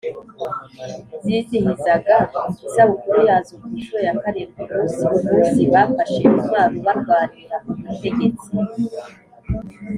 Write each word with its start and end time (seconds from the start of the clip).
zizihizaga 1.23 2.15
isabukuru 2.67 3.17
yazo 3.27 3.51
ku 3.61 3.67
nshuro 3.77 3.99
ya 4.07 4.13
karindwi 4.21 4.61
umunsi 4.71 5.01
umunsi 5.17 5.61
bafashe 5.73 6.19
intwaro 6.29 6.75
barwanira 6.85 7.55
ubutegetsi, 7.81 8.49